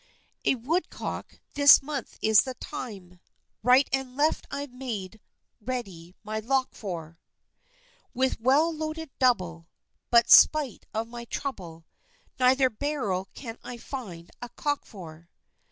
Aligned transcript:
A 0.45 0.55
woodcock, 0.55 1.39
this 1.53 1.83
month 1.83 2.17
is 2.23 2.41
the 2.41 2.55
time, 2.55 3.19
Right 3.61 3.87
and 3.93 4.17
left 4.17 4.47
I've 4.49 4.71
made 4.73 5.21
ready 5.63 6.15
my 6.23 6.39
lock 6.39 6.69
for, 6.73 7.19
With 8.11 8.39
well 8.41 8.73
loaded 8.73 9.11
double, 9.19 9.67
But 10.09 10.31
'spite 10.31 10.87
of 10.91 11.07
my 11.07 11.25
trouble, 11.25 11.85
Neither 12.39 12.71
barrel 12.71 13.29
can 13.35 13.59
I 13.63 13.77
find 13.77 14.31
a 14.41 14.49
cock 14.49 14.85
for! 14.87 15.29